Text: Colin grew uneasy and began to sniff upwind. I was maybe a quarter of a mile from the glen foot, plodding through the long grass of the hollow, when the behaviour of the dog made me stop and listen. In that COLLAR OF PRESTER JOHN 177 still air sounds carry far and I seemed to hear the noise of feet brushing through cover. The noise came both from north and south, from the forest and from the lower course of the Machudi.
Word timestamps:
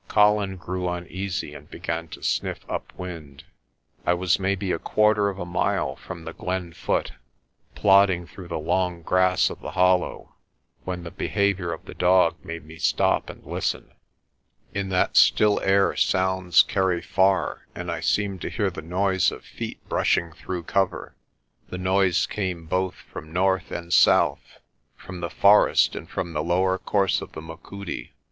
Colin 0.07 0.57
grew 0.57 0.89
uneasy 0.89 1.53
and 1.53 1.69
began 1.69 2.07
to 2.07 2.23
sniff 2.23 2.65
upwind. 2.67 3.43
I 4.03 4.15
was 4.15 4.39
maybe 4.39 4.71
a 4.71 4.79
quarter 4.79 5.29
of 5.29 5.37
a 5.37 5.45
mile 5.45 5.95
from 5.95 6.23
the 6.23 6.33
glen 6.33 6.73
foot, 6.73 7.11
plodding 7.75 8.25
through 8.25 8.47
the 8.47 8.57
long 8.57 9.03
grass 9.03 9.51
of 9.51 9.59
the 9.61 9.73
hollow, 9.73 10.33
when 10.85 11.03
the 11.03 11.11
behaviour 11.11 11.71
of 11.71 11.85
the 11.85 11.93
dog 11.93 12.43
made 12.43 12.65
me 12.65 12.77
stop 12.79 13.29
and 13.29 13.45
listen. 13.45 13.91
In 14.73 14.89
that 14.89 15.21
COLLAR 15.37 15.57
OF 15.57 15.59
PRESTER 15.91 16.07
JOHN 16.17 16.25
177 16.47 16.51
still 16.55 16.63
air 16.63 16.63
sounds 16.63 16.63
carry 16.63 17.01
far 17.03 17.67
and 17.75 17.91
I 17.91 17.99
seemed 17.99 18.41
to 18.41 18.49
hear 18.49 18.71
the 18.71 18.81
noise 18.81 19.31
of 19.31 19.45
feet 19.45 19.87
brushing 19.87 20.31
through 20.33 20.63
cover. 20.63 21.13
The 21.69 21.77
noise 21.77 22.25
came 22.25 22.65
both 22.65 22.95
from 22.95 23.31
north 23.31 23.69
and 23.71 23.93
south, 23.93 24.57
from 24.97 25.19
the 25.19 25.29
forest 25.29 25.95
and 25.95 26.09
from 26.09 26.33
the 26.33 26.41
lower 26.43 26.79
course 26.79 27.21
of 27.21 27.33
the 27.33 27.41
Machudi. 27.43 28.13